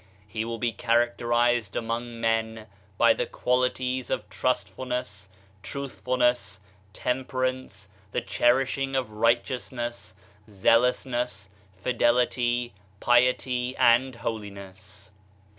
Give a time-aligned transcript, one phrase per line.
[0.27, 2.65] He will be characterized among men
[2.97, 5.29] by the quali ties of trustfulness,
[5.61, 6.59] truthfulness,
[6.91, 10.15] temperance, the cherishing of righteousness,
[10.49, 15.11] zealousness, fidelity, piety and holiness.